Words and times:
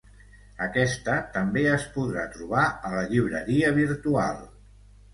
Aquesta, 0.67 1.17
també 1.35 1.67
es 1.75 1.87
podrà 1.99 2.25
trobar 2.39 2.65
a 2.91 2.97
la 2.97 3.07
llibreria 3.15 3.75
virtual. 3.81 4.47